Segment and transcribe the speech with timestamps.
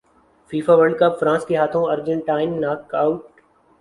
[0.51, 3.41] FIFA World Cup France کے ہاتھوں Argentine knock it